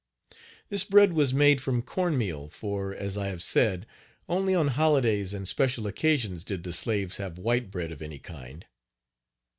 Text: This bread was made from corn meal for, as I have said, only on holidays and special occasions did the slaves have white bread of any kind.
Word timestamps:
This 0.69 0.83
bread 0.83 1.13
was 1.13 1.31
made 1.31 1.61
from 1.61 1.83
corn 1.83 2.17
meal 2.17 2.49
for, 2.49 2.91
as 2.91 3.19
I 3.19 3.27
have 3.27 3.43
said, 3.43 3.85
only 4.27 4.55
on 4.55 4.69
holidays 4.69 5.31
and 5.31 5.47
special 5.47 5.85
occasions 5.85 6.43
did 6.43 6.63
the 6.63 6.73
slaves 6.73 7.17
have 7.17 7.37
white 7.37 7.69
bread 7.69 7.91
of 7.91 8.01
any 8.01 8.17
kind. 8.17 8.65